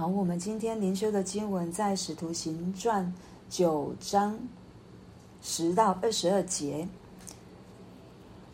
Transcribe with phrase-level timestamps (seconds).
[0.00, 3.04] 好，我们今天灵修的经文在《使徒行传》
[3.54, 4.38] 九章
[5.42, 6.88] 十到二十二节。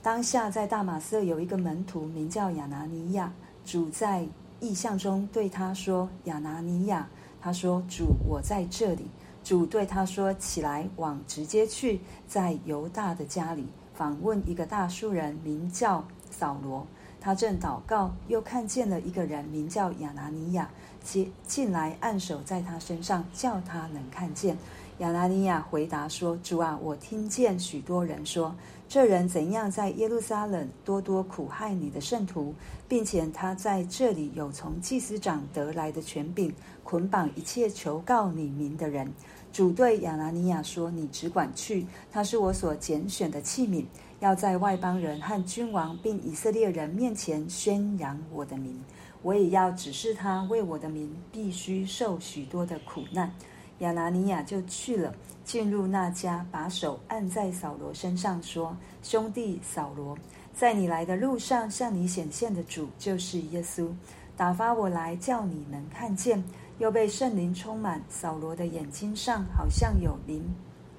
[0.03, 3.33] 当下在大马色有一个门徒名叫亚拿尼亚，
[3.65, 4.27] 主在
[4.59, 7.09] 异象中对他说：“亚拿尼亚。”
[7.41, 9.07] 他说：“主，我在这里。”
[9.45, 16.85] 主对他说：“起来，往直接去，在犹大的家里访问一个大数人，名叫扫罗。
[17.27, 20.71] 他正祷告，又看见了一个人，名叫亚拿尼亚。”
[21.03, 24.57] 进进来，按手在他身上，叫他能看见。
[24.99, 28.55] 亚拿尼亚回答说：“主啊，我听见许多人说，
[28.89, 32.55] 这人怎样在耶路撒冷多多苦害你的圣徒，
[32.87, 39.13] 并且他在这里有从祭司长得来的权柄，捆绑一切求告你名的人。”
[39.53, 43.85] 主对亚拿尼亚说：“你只管去，他是我所拣选的器皿，
[44.21, 48.81] 要在外邦人和君王并以色列人面前宣扬我的名。”
[49.23, 53.33] 我也要指示他，为我的名必须受许多的苦难。
[53.81, 55.13] 亚拿尼亚就去了，
[55.45, 60.17] 进入那家，把手按在扫罗身上，说：“兄弟扫罗，
[60.55, 63.91] 在你来的路上，向你显现的主就是耶稣，
[64.37, 66.43] 打发我来叫你能看见。”
[66.79, 70.45] 又被圣灵充满，扫罗的眼睛上好像有灵，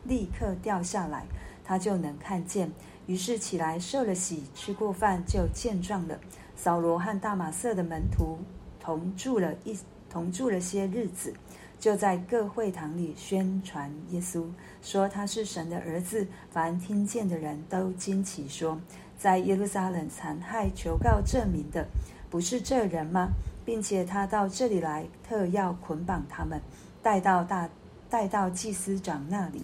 [0.04, 1.24] 立刻掉下来，
[1.64, 2.70] 他就能看见。
[3.08, 6.20] 于是起来受了洗，吃过饭就健壮了。
[6.56, 8.38] 扫罗和大马色的门徒
[8.80, 9.78] 同住了一
[10.10, 11.34] 同住了些日子，
[11.80, 14.46] 就在各会堂里宣传耶稣，
[14.82, 16.28] 说他是神的儿子。
[16.52, 18.80] 凡听见的人都惊奇，说：
[19.18, 21.88] 在耶路撒冷残害求告证明的，
[22.30, 23.30] 不是这人吗？
[23.64, 26.62] 并且他到这里来，特要捆绑他们，
[27.04, 27.70] 带到大
[28.10, 29.64] 带到祭司长那里。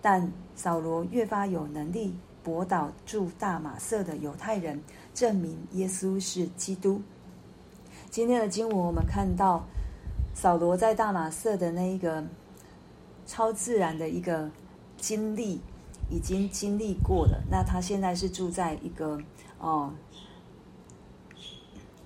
[0.00, 2.14] 但扫罗越发有能力，
[2.48, 4.82] 驳倒住大马色的犹太人。
[5.12, 7.02] 证明耶稣是基督。
[8.08, 9.66] 今天的经文，我们看到
[10.32, 12.24] 扫罗在大马色的那一个
[13.26, 14.48] 超自然的一个
[14.96, 15.60] 经历，
[16.08, 17.42] 已经经历过了。
[17.50, 19.20] 那他现在是住在一个
[19.58, 19.92] 哦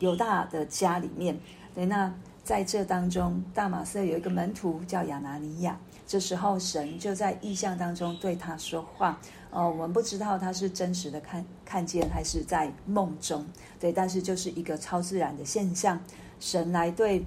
[0.01, 1.39] 犹大的家里面。
[1.75, 5.79] 对，那在这当中，大马色有一个门徒叫亚拿尼亚。
[6.13, 9.19] 这时候，神就在意象当中对他说话。
[9.51, 13.43] 哦，我们不知道他是真实的看看见，还是在梦中。
[13.81, 15.99] 对，但是就是一个超自然的现象。
[16.39, 17.25] 神来对，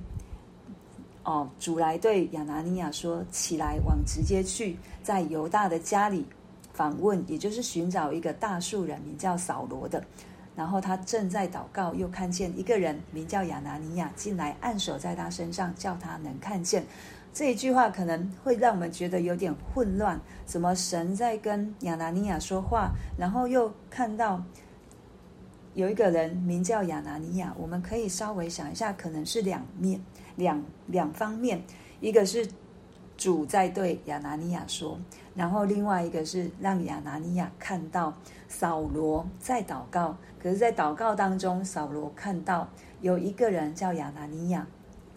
[1.23, 6.23] 哦，主来对亚拿尼亚说：“起来，往直接去，在犹大的家里
[6.71, 10.05] 访问，也就是寻找一个大数人，名叫扫罗的。
[10.55, 16.85] 然后他正在祷告，又看见一个人名叫亚拿尼亚进来，按手在他身上，叫他能看见。”
[17.35, 20.17] 这一句话可能会让我们觉得有点混乱。
[20.45, 24.41] 怎么神在跟亚拿尼亚说话，然后又看到
[25.73, 27.53] 有一个人名叫亚拿尼亚？
[27.59, 29.99] 我们可以稍微想一下，可能是两面、
[30.37, 31.61] 两两方面。
[31.99, 32.47] 一个是
[33.17, 34.97] 主在对亚拿尼亚说，
[35.35, 38.13] 然后另外一个是让亚拿尼亚看到
[38.47, 40.15] 扫罗在祷告。
[40.41, 42.69] 可是，在祷告当中，扫罗看到
[43.01, 44.65] 有一个人叫亚拿尼亚。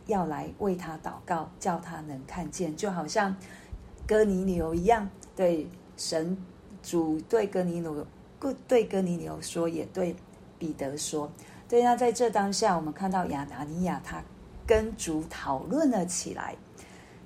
[0.09, 3.35] 要来为他祷告，叫他能看见，就好像
[4.07, 5.09] 哥尼流一样。
[5.37, 6.37] 对神
[6.83, 8.05] 主对哥尼流，
[8.67, 10.17] 对哥尼流说，也对
[10.59, 11.31] 彼得说。
[11.69, 14.23] 对，那在这当下，我们看到亚拿尼亚他
[14.67, 16.57] 跟主讨论了起来。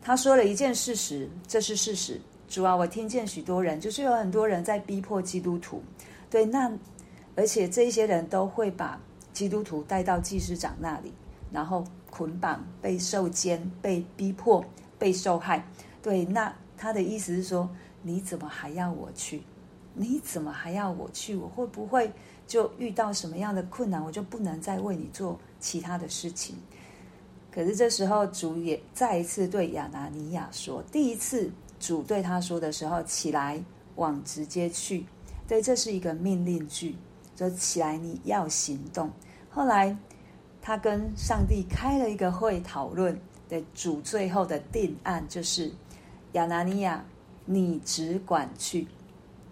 [0.02, 2.20] 他说了一件事实，这是事实。
[2.48, 5.80] 主啊，我听见许多人，就是有很多人在逼迫基督徒。
[6.28, 6.70] 对，那
[7.36, 9.00] 而且这些人都会把
[9.32, 11.14] 基督徒带到祭司长那里，
[11.52, 11.84] 然后。
[12.12, 14.62] 捆绑、被受监、被逼迫、
[14.98, 15.66] 被受害，
[16.02, 17.66] 对，那他的意思是说，
[18.02, 19.42] 你怎么还要我去？
[19.94, 21.34] 你怎么还要我去？
[21.34, 22.12] 我会不会
[22.46, 26.54] 就遇到什么样的困难，我就不能再为你做其他的事情？
[27.50, 31.50] 可是这时候，主也再一次对亚拿尼亚说，第一次
[31.80, 33.58] 主对他说的时候，起来
[33.96, 35.06] 往直接去，
[35.48, 36.94] 对，这是一个命令句，
[37.34, 39.10] 就起来你要行动。
[39.48, 39.96] 后来。
[40.62, 45.72] 他跟上帝开了一个会讨论的主，最后的定案就是
[46.32, 47.04] 亚拿尼亚，
[47.44, 48.86] 你只管去，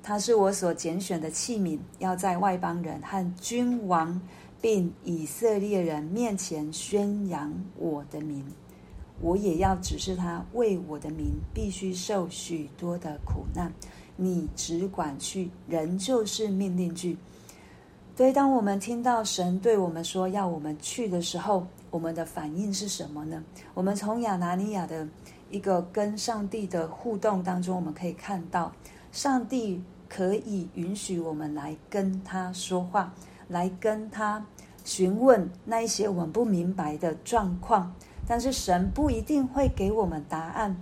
[0.05, 4.21] 他是我所拣选的器皿，要在外邦人和君王
[4.63, 8.47] 并以色列人面前宣扬我的名，
[9.21, 13.73] 我也要指示他为我的名必须受许多的苦难，
[14.15, 17.19] 你只管去，仍旧是命令句。
[18.21, 23.43] 所以，当我们听到神对我们说要我们去的时候，我们的反应是什么呢？
[23.73, 25.09] 我们从亚拿尼亚的
[25.51, 28.71] 一个跟上帝的互动当中，我们可以看到，
[29.11, 33.11] 上帝可以允许我们来跟他说话，
[33.49, 34.45] 来跟他
[34.85, 37.91] 询问那一些我们不明白的状况。
[38.29, 40.77] 但是神不一定会给我们答案，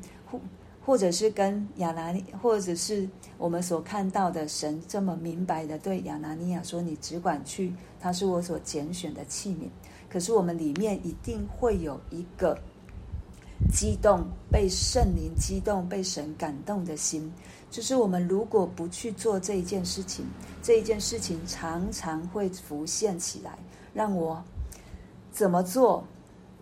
[0.89, 3.07] 或者是跟亚拿尼，或者是
[3.37, 9.69] 我们所看到的神这么明白的对亚拿尼亚说：“你只管去，他是我所拣选的器皿。”
[10.09, 12.59] 可是我们里面一定会有一个
[13.71, 17.31] 激动，被圣灵激动、被神感动的心。
[17.71, 20.25] 就是我们如果不去做这一件事情，
[20.63, 23.59] 这一件事情常常会浮现起来，
[23.93, 24.43] 让我
[25.33, 26.03] 怎么做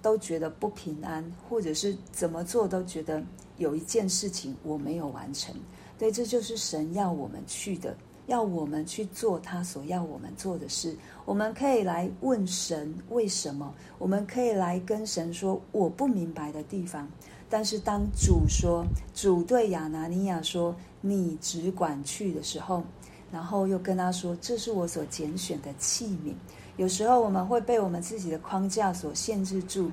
[0.07, 3.21] 都觉得不平安，或者是怎么做都觉得
[3.57, 5.53] 有一件事情我没有完成。
[5.99, 7.97] 对，这就是神要我们去的，
[8.29, 10.97] 要我们去做他所要我们做的事。
[11.25, 17.09] 我们可以来问神为什么，我们可以来跟神说我不明白的地方。
[17.51, 20.73] 但是当主说，主对亚拿尼亚说。
[21.03, 22.83] 你只管去的时候，
[23.31, 26.35] 然后又跟他说：“这是我所拣选的器皿。”
[26.77, 29.91] 有时候我们会被我们自己的框架所限制住，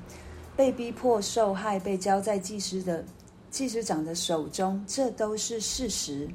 [0.55, 3.03] 被逼迫、受害，被交在祭司的
[3.49, 6.29] 祭司长的手中，这都是事实。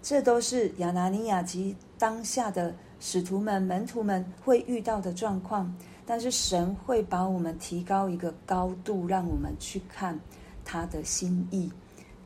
[0.00, 5.72] 这都是亚拿尼亚及当下的使徒们、门徒们会遇到的状况。
[6.04, 10.18] 但是神会把我们提高一个高度，让我们去看
[10.64, 11.70] 他的心意。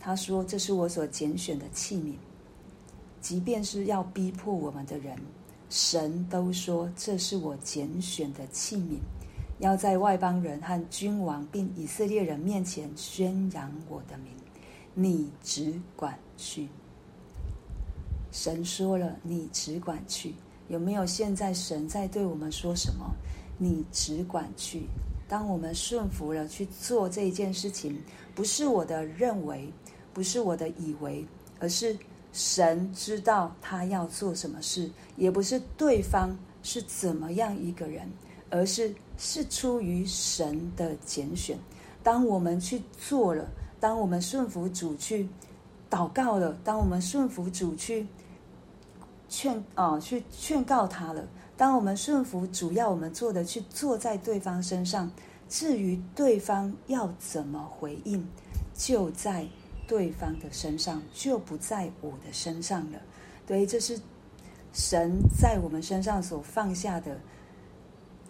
[0.01, 2.15] 他说：“这是我所拣选的器皿，
[3.21, 5.15] 即便是要逼迫我们的人，
[5.69, 8.99] 神都说这是我拣选的器皿，
[9.59, 14.33] 要在外邦人和君王并以色列人面前宣扬我的名。
[14.95, 16.69] 你只管去。”
[18.33, 20.35] 神说了：“你只管去。”
[20.69, 23.15] 有没有现在神在对我们说什么？
[23.59, 24.87] 你只管去。
[25.29, 28.01] 当我们顺服了去做这一件事情，
[28.35, 29.73] 不是我的认为。
[30.13, 31.27] 不是我的以为，
[31.61, 31.95] 而是
[32.39, 38.07] 神知道他要做什么事，也不是对方是怎么样一个人，
[38.51, 41.59] 而是是出于神的拣选。
[42.03, 43.49] 当我们去做了，
[43.81, 45.27] 当我们顺服主去
[45.89, 48.07] 祷告了，当我们顺服主去
[49.31, 55.11] 劝啊去劝告他了，当我们顺服主要我们做的去做在对方身上，
[55.49, 58.29] 至于对方要怎么回应，
[58.75, 59.47] 就在。
[59.87, 62.99] 对方的身上就不在我的身上了，
[63.47, 63.99] 对，这是
[64.73, 67.19] 神在我们身上所放下的。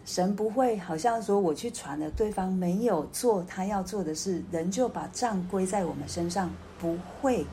[0.04, 6.48] 神不会好像说我去传了，对方没有做他要做的事，人就把账归在我们身上，
[6.78, 7.44] 不会，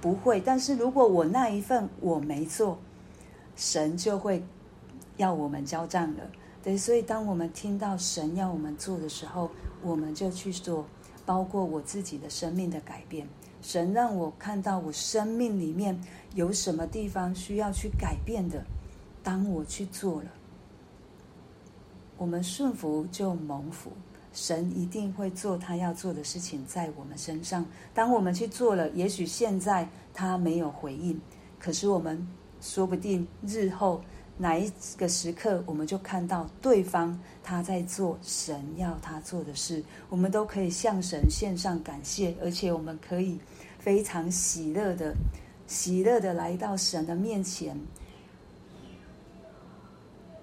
[0.00, 0.40] 不会。
[0.40, 2.76] 但是如果我那一份我没做，
[3.54, 4.42] 神就会
[5.16, 6.28] 要我们交账了。
[6.60, 9.48] 对，所以当我们听到神要我们做的时候，
[9.80, 10.84] 我们就去做，
[11.24, 13.28] 包括我自己的生命的改变。
[13.62, 15.98] 神让我看到我生命里面
[16.34, 18.62] 有什么地方需要去改变的，
[19.22, 20.28] 当我去做了，
[22.18, 23.92] 我们顺服就蒙福，
[24.32, 27.64] 神一定会做他要做的事情在我们身上。
[27.94, 31.20] 当我们去做了，也许现在他没有回应，
[31.58, 32.26] 可是我们
[32.60, 34.02] 说不定日后。
[34.38, 43.38] 哪一个时刻，我们就看到对方他在做神要他做的事，我们都可以向神献上感谢，而且我们可以
[43.78, 45.14] 非常喜乐的、
[45.66, 47.78] 喜乐的来到神的面前，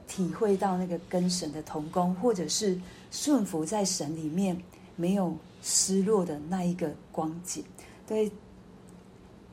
[0.08, 2.80] 体会到那个跟神的同工，或者是
[3.12, 4.56] 顺服在神里面
[4.96, 7.64] 没有失落的那一个光景，
[8.08, 8.32] 对。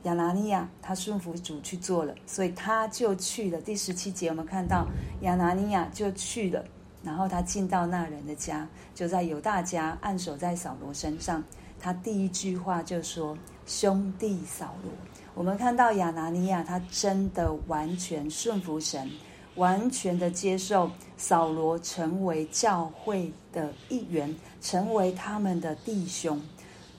[0.03, 3.59] 亚拿尼亚他顺服主去做了，所以他就去了。
[3.59, 4.87] 第十七节我们看到
[5.21, 6.63] 亚拿尼亚就去了，
[7.03, 11.43] 然后他进到那人的家，就在犹大家按手在扫罗身上。
[11.79, 13.37] 他第一句话就说
[13.67, 14.91] ：“兄弟扫罗。”
[15.35, 19.09] 我们看到亚拿尼亚他真的完全顺服神，
[19.55, 26.41] 完全的接受扫罗成为教会的一员，成为他们的弟兄，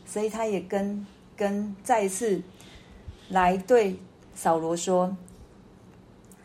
[0.04, 2.42] 所以他也跟跟再一次。
[3.28, 3.94] 来对
[4.34, 5.14] 扫罗说：“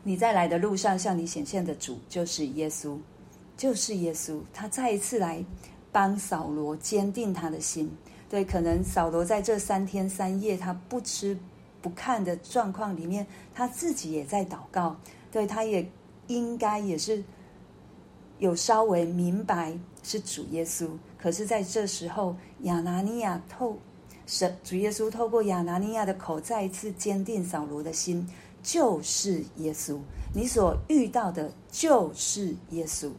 [0.03, 2.97] 你在来的路上向你显现的主就是耶稣，
[3.55, 4.41] 就是耶稣。
[4.53, 5.43] 他再一次来
[5.93, 7.89] 帮扫罗坚定他的心。
[8.29, 11.37] 对，可能扫罗在这三天三夜他不吃
[11.81, 14.97] 不看的状况里面，他自己也在祷告。
[15.31, 15.89] 对，他也
[16.27, 17.23] 应该也是
[18.39, 20.89] 有稍微明白是主耶稣。
[21.17, 23.77] 可是在这时候，亚拿尼亚透。”
[24.25, 28.27] 神主耶稣透过亚拿尼亚的口再一次坚定扫罗的心，
[28.61, 29.99] 就是耶稣，
[30.33, 33.11] 你所遇到的就是耶稣。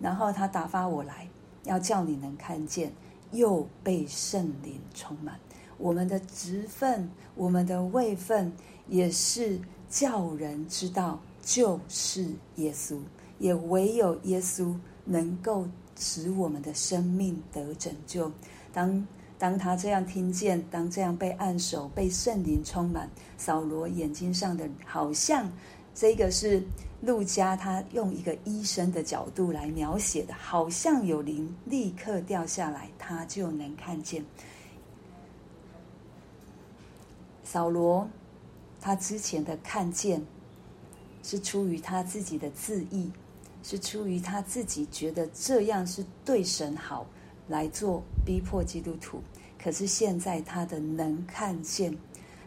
[0.00, 1.28] 然后他打发我来，
[1.64, 2.92] 要叫你能看见，
[3.30, 5.38] 又被圣灵充满。
[5.78, 8.52] 我们的职分，我们的位分，
[8.88, 12.98] 也是叫人知道就是耶稣，
[13.38, 15.66] 也唯有耶稣能够
[15.96, 18.30] 使我们的生命得拯救。
[18.72, 19.04] 当
[19.42, 25.50] 当他这样听见，当这样被按手、被圣灵充满，扫罗眼睛上的好像
[25.92, 26.62] 这个是
[27.00, 34.24] 路加他用一个医生的角度来描写的，好像有灵立刻掉下来，他就能看见。
[37.42, 38.08] 扫罗
[38.80, 40.24] 他之前的看见
[41.24, 43.10] 是出于他自己的自意，
[43.64, 47.04] 是出于他自己觉得这样是对神好。
[47.48, 49.20] 来做逼迫基督徒，
[49.62, 51.96] 可是现在他的能看见，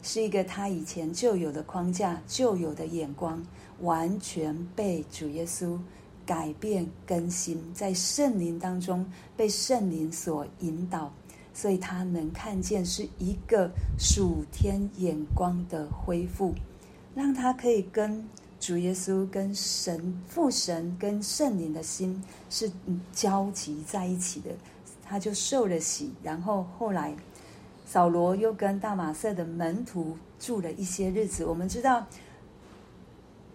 [0.02, 3.44] 是一个他以前就有的框架、就有的眼光，
[3.82, 5.78] 完全被主耶稣
[6.26, 11.12] 改变更新，在圣灵当中被圣灵所引导，
[11.54, 16.54] 所以他能看见是一个属天眼光的恢复，
[17.14, 18.28] 让他可以跟
[18.60, 22.72] 主耶稣、跟神父神、跟圣灵的心是
[23.14, 24.50] 交集在一起的。
[25.08, 27.16] 他就受了洗，然后后来，
[27.86, 31.46] 扫罗又跟大马色的门徒住了一些日子。
[31.46, 32.06] 我们知道，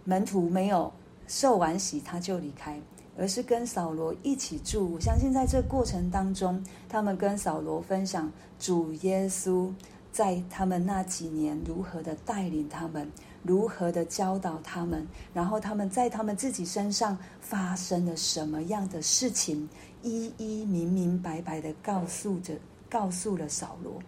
[0.04, 0.92] 门徒没有
[1.26, 2.80] 受完洗他就离开，
[3.18, 4.94] 而是跟扫罗一起住。
[4.94, 9.70] 我相信在这过程当中，他们跟扫罗分享主耶稣
[10.12, 13.10] 在他们那几年如何的带领他们，
[13.42, 19.68] 如何的教导他们，然后他们在他们自己身上发生了什么样的事情。
[20.02, 22.54] 一一明明白白的告诉着，
[22.88, 24.00] 告诉了扫罗，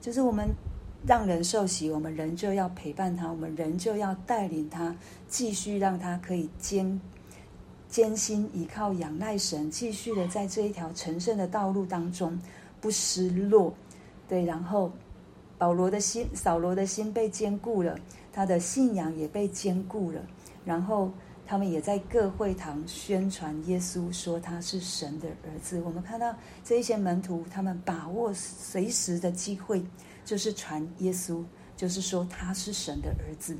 [0.00, 0.48] 就是我们
[1.06, 4.92] 让人受洗，我们仍就要陪伴他，我们仍就要带领他，
[5.28, 7.00] 继续让他可以坚
[7.88, 12.36] 坚心依靠仰赖神，继续的在这一条成圣的道路当中
[12.80, 13.72] 不失落。
[14.28, 14.90] 对，然后
[15.56, 17.96] 保罗的心，扫罗的心被坚固了，
[18.36, 20.20] 他的信仰也被坚固了，
[20.64, 21.10] 然后。
[21.48, 25.80] 他们也在各会堂宣传耶稣，说他是神的儿子。
[25.82, 29.80] 我们看到这一些门徒，他们把握随时的机会，
[30.24, 31.44] 就是传耶稣，
[31.76, 33.56] 就是说他是神的儿子。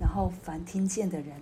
[0.00, 1.32] 然后凡听见的人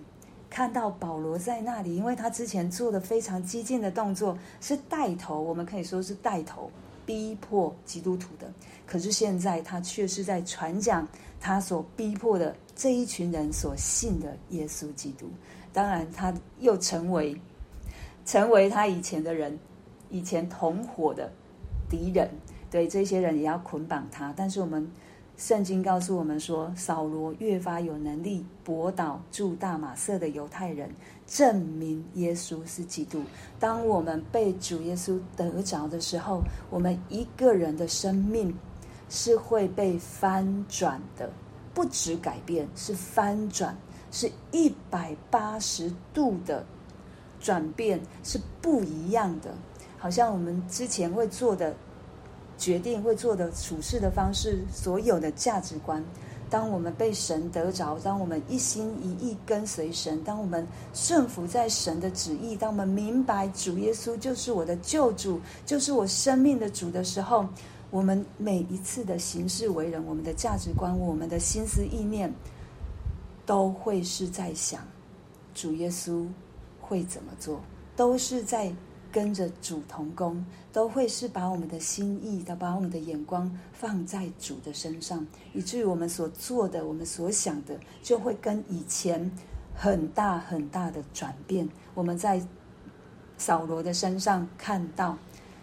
[0.51, 6.69] 看到保罗在那里，因为他之前做的非常激进的动作，是带头，我们可以说是带头
[7.07, 8.53] 逼迫基督徒的。
[8.85, 11.07] 可是现在他却是在传讲
[11.39, 15.27] 他所逼迫的这一群人所信的耶稣基督。
[15.73, 17.35] 当然，他又成为
[18.23, 19.59] 成为他以前的人，
[20.09, 21.29] 以前同伙的
[21.89, 22.29] 敌人。
[22.69, 24.33] 对，这些人也要捆绑他。
[24.37, 24.89] 但是我们
[25.37, 30.89] 圣经告诉我们说，扫罗越发有能力驳倒住大马色的犹太人，
[31.25, 33.23] 证明耶稣是基督。
[33.59, 38.53] 当我们被主耶稣得着的时候，我们一个人的生命
[39.09, 41.29] 是会被翻转的，
[41.77, 43.77] 不止改变，是翻转。
[44.09, 46.65] 是一百八十度的
[47.41, 49.53] 转变，是不一样的。
[49.99, 51.75] 好像我们之前会做的
[52.57, 56.01] 决定、会做的处事的方式、所有的价值观，
[56.49, 67.45] 当我们被神得着，当我们一心一意跟随神，当我们顺服在神的旨意，当我们明白主耶稣就是我的救主，就是我生命的主的时候，
[67.89, 72.33] 我们每一次的行事为人，我们的价值观，我们的心思意念。
[73.45, 74.85] 都会是在想，
[75.53, 76.27] 主耶稣
[76.81, 77.61] 会怎么做，
[77.95, 78.69] 都是在
[79.09, 89.31] 跟着主同工，都会是把我们的心意的，把我们的眼光放在主的身上，以至于我们所做的，我们所想的，就会跟以前
[89.73, 91.65] 很大很大的转变。
[91.93, 92.45] 我们在
[93.37, 95.17] 扫罗的身上看到，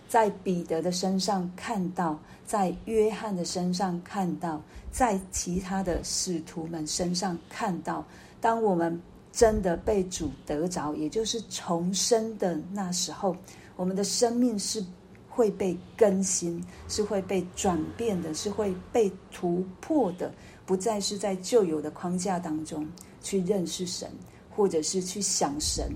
[0.08, 2.18] 在彼得的身上看到。
[2.46, 4.60] 在约翰的身上看到，
[4.92, 8.04] 在其他的使徒们身上看到，
[8.38, 9.00] 当我们
[9.32, 13.34] 真的被主得着，也就是重生的那时候，
[13.76, 14.84] 我们的生命是
[15.26, 20.30] 会被更新，是会被转变的，是会被突破的，
[20.66, 22.86] 不再是在旧有的框架当中
[23.22, 24.10] 去认识神，
[24.54, 25.90] 或者是去想神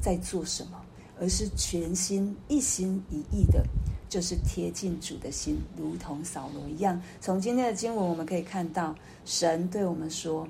[0.00, 0.80] 在做什么，
[1.20, 3.64] 而是全心一心一意的。
[4.08, 6.98] 就是贴近主的心，如同扫罗一样。
[7.20, 8.94] 从今天的经文，我们可以看到，
[9.26, 10.48] 神对我们说，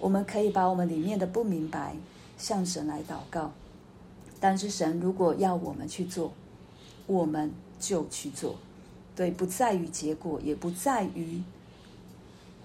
[0.00, 1.94] 我们可以把我们里面的不明白
[2.36, 3.52] 向神来祷告。
[4.40, 6.32] 但是神如果要我们去做，
[7.06, 8.56] 我们就去做。
[9.14, 11.40] 对，不在于结果，也不在于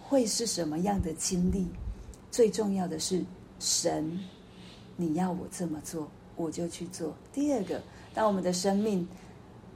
[0.01, 1.67] 会是什么样的经历。
[2.31, 3.23] 最重要的是，
[3.59, 4.19] 神，
[4.95, 7.13] 你要我这么做，我就去做。
[7.33, 7.81] 第二个
[8.13, 9.05] 当我们的生命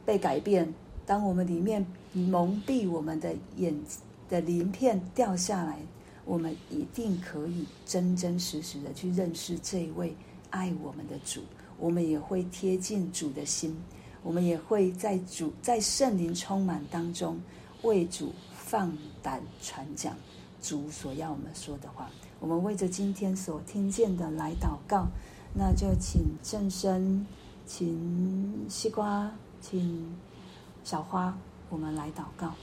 [0.06, 0.74] 被改变
[1.06, 3.76] 当我们里面蒙蔽我们的眼
[4.30, 5.78] 的鳞片掉下来
[6.24, 10.16] 我们一定可以真真实实的去认识这一位
[10.50, 11.42] 爱我们的主
[11.78, 13.76] 我们也会贴近主的心
[14.24, 17.42] 我们也会在主在圣灵充满当中
[17.82, 20.16] 为主放胆传讲
[20.62, 22.10] 主所要我们说的话。
[22.42, 25.08] 我们为着今天所听见的来祷告
[25.54, 27.26] 那就请正身
[27.66, 30.16] 请西瓜请
[30.84, 31.38] 小花
[31.70, 32.54] 我们来祷告。